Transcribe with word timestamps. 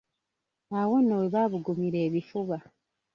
Awo 0.79 0.95
nno 1.01 1.15
we 1.21 1.27
baabugumira 1.33 1.97
ebifuba. 2.07 2.57